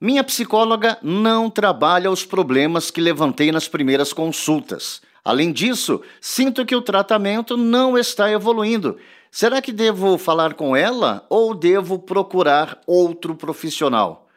[0.00, 5.02] Minha psicóloga não trabalha os problemas que levantei nas primeiras consultas.
[5.24, 8.96] Além disso, sinto que o tratamento não está evoluindo.
[9.28, 14.28] Será que devo falar com ela ou devo procurar outro profissional?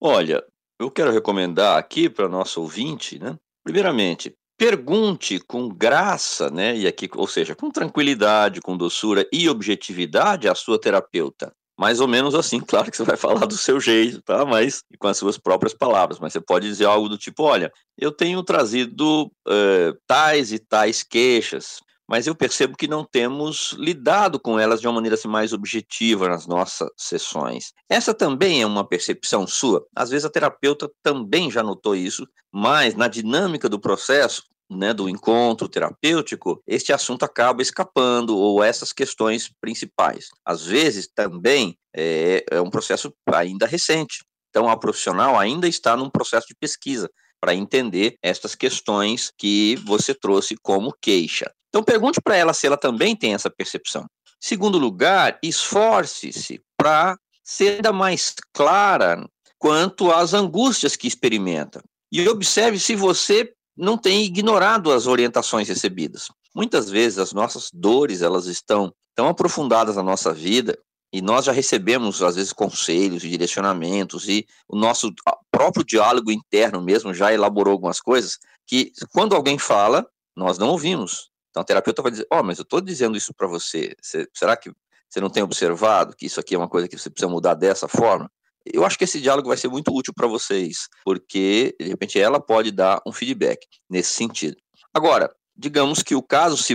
[0.00, 0.40] Olha,
[0.78, 3.36] eu quero recomendar aqui para nosso ouvinte, né?
[3.64, 6.76] Primeiramente, pergunte com graça, né?
[6.76, 12.08] E aqui, ou seja, com tranquilidade, com doçura e objetividade à sua terapeuta mais ou
[12.08, 14.44] menos assim, claro que você vai falar do seu jeito, tá?
[14.44, 16.18] Mas com as suas próprias palavras.
[16.18, 21.04] Mas você pode dizer algo do tipo: olha, eu tenho trazido uh, tais e tais
[21.04, 25.52] queixas, mas eu percebo que não temos lidado com elas de uma maneira assim, mais
[25.52, 27.72] objetiva nas nossas sessões.
[27.88, 29.86] Essa também é uma percepção sua.
[29.94, 35.08] Às vezes a terapeuta também já notou isso, mas na dinâmica do processo, né, do
[35.08, 40.28] encontro terapêutico, este assunto acaba escapando, ou essas questões principais.
[40.44, 44.24] Às vezes, também, é, é um processo ainda recente.
[44.50, 47.08] Então, a profissional ainda está num processo de pesquisa
[47.40, 51.50] para entender estas questões que você trouxe como queixa.
[51.68, 54.06] Então, pergunte para ela se ela também tem essa percepção.
[54.40, 59.24] Segundo lugar, esforce-se para ser ainda mais clara
[59.58, 61.82] quanto às angústias que experimenta.
[62.10, 66.28] E observe se você não tem ignorado as orientações recebidas.
[66.54, 70.76] Muitas vezes as nossas dores, elas estão tão aprofundadas na nossa vida
[71.12, 75.14] e nós já recebemos às vezes conselhos e direcionamentos e o nosso
[75.50, 80.04] próprio diálogo interno mesmo já elaborou algumas coisas que quando alguém fala,
[80.36, 81.30] nós não ouvimos.
[81.50, 83.94] Então a terapeuta vai dizer: "Ó, oh, mas eu estou dizendo isso para você.
[84.34, 84.70] Será que
[85.08, 87.86] você não tem observado que isso aqui é uma coisa que você precisa mudar dessa
[87.88, 88.28] forma?"
[88.72, 92.40] Eu acho que esse diálogo vai ser muito útil para vocês, porque de repente ela
[92.40, 94.56] pode dar um feedback nesse sentido.
[94.92, 96.74] Agora, digamos que o caso se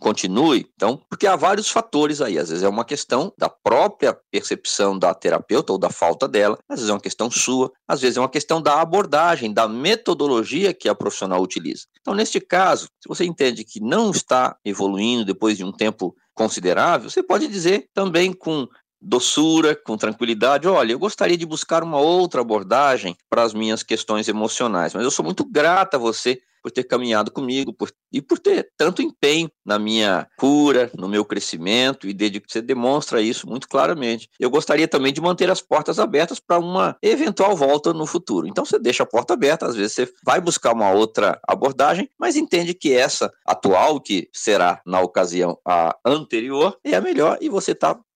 [0.00, 4.98] continue, então, porque há vários fatores aí, às vezes é uma questão da própria percepção
[4.98, 8.20] da terapeuta ou da falta dela, às vezes é uma questão sua, às vezes é
[8.20, 11.84] uma questão da abordagem, da metodologia que a profissional utiliza.
[12.00, 17.08] Então, neste caso, se você entende que não está evoluindo depois de um tempo considerável,
[17.08, 18.66] você pode dizer também com
[19.04, 20.66] doçura, com tranquilidade.
[20.66, 25.10] Olha, eu gostaria de buscar uma outra abordagem para as minhas questões emocionais, mas eu
[25.10, 29.50] sou muito grata a você por ter caminhado comigo por, e por ter tanto empenho
[29.66, 34.30] na minha cura, no meu crescimento, e desde que você demonstra isso muito claramente.
[34.40, 38.46] Eu gostaria também de manter as portas abertas para uma eventual volta no futuro.
[38.46, 42.34] Então você deixa a porta aberta, às vezes você vai buscar uma outra abordagem, mas
[42.34, 47.72] entende que essa atual, que será na ocasião a anterior, é a melhor e você
[47.72, 48.00] está